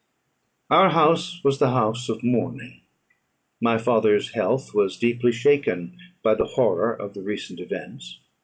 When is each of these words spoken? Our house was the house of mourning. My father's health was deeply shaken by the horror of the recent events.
Our 0.71 0.89
house 0.89 1.43
was 1.43 1.59
the 1.59 1.69
house 1.69 2.09
of 2.09 2.23
mourning. 2.23 2.81
My 3.61 3.77
father's 3.77 4.33
health 4.33 4.73
was 4.73 4.97
deeply 4.97 5.31
shaken 5.31 5.95
by 6.23 6.33
the 6.33 6.45
horror 6.57 6.91
of 6.91 7.13
the 7.13 7.21
recent 7.21 7.59
events. 7.59 8.19